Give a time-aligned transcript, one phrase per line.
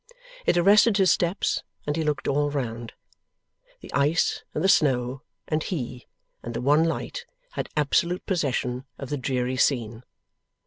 [0.47, 2.93] It arrested his steps, and he looked all around.
[3.81, 6.07] The ice, and the snow, and he,
[6.41, 10.01] and the one light, had absolute possession of the dreary scene.